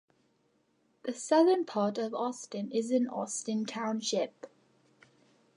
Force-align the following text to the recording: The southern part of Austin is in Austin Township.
The 1.03 1.13
southern 1.13 1.63
part 1.63 1.99
of 1.99 2.15
Austin 2.15 2.71
is 2.71 2.89
in 2.89 3.07
Austin 3.07 3.65
Township. 3.67 4.47